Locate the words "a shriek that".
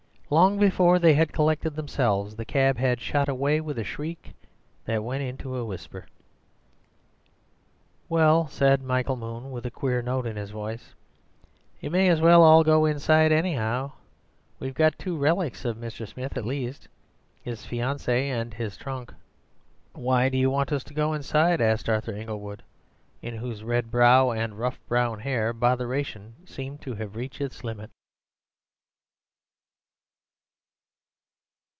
3.77-5.03